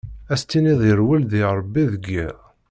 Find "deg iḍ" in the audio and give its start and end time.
1.93-2.37